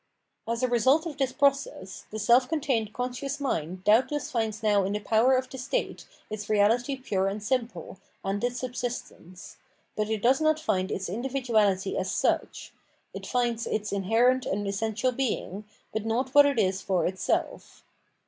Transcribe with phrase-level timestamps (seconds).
[0.47, 4.63] As a result of this process, the self contained con scious min d doubtless finds
[4.63, 9.57] now in the Power of the State its reahty pure and simple, and its subsistence;
[9.95, 12.73] but it does not find its individuahty as such;
[13.13, 17.83] it finds its inherent and essential being, but not what it is for itself.